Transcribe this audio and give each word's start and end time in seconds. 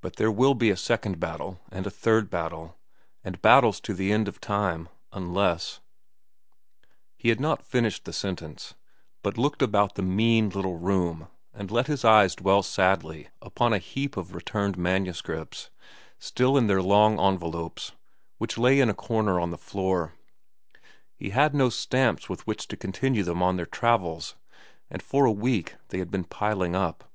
"But 0.00 0.14
there 0.14 0.30
will 0.30 0.54
be 0.54 0.70
a 0.70 0.76
second 0.76 1.18
battle, 1.18 1.58
and 1.72 1.88
a 1.88 1.90
third 1.90 2.30
battle, 2.30 2.78
and 3.24 3.42
battles 3.42 3.80
to 3.80 3.94
the 3.94 4.12
end 4.12 4.28
of 4.28 4.40
time, 4.40 4.88
unless—" 5.12 5.80
He 7.16 7.30
had 7.30 7.40
not 7.40 7.64
finished 7.66 8.04
the 8.04 8.12
sentence, 8.12 8.74
but 9.24 9.36
looked 9.36 9.62
about 9.62 9.96
the 9.96 10.02
mean 10.02 10.50
little 10.50 10.76
room 10.78 11.26
and 11.52 11.68
let 11.72 11.88
his 11.88 12.04
eyes 12.04 12.36
dwell 12.36 12.62
sadly 12.62 13.28
upon 13.42 13.72
a 13.72 13.78
heap 13.78 14.16
of 14.16 14.36
returned 14.36 14.78
manuscripts, 14.78 15.70
still 16.20 16.56
in 16.56 16.68
their 16.68 16.80
long 16.80 17.18
envelopes, 17.18 17.90
which 18.38 18.56
lay 18.58 18.78
in 18.78 18.88
a 18.88 18.94
corner 18.94 19.40
on 19.40 19.50
the 19.50 19.58
floor. 19.58 20.12
He 21.16 21.30
had 21.30 21.56
no 21.56 21.70
stamps 21.70 22.28
with 22.28 22.46
which 22.46 22.68
to 22.68 22.76
continue 22.76 23.24
them 23.24 23.42
on 23.42 23.56
their 23.56 23.66
travels, 23.66 24.36
and 24.90 25.02
for 25.02 25.24
a 25.24 25.32
week 25.32 25.74
they 25.88 25.98
had 25.98 26.12
been 26.12 26.22
piling 26.22 26.76
up. 26.76 27.10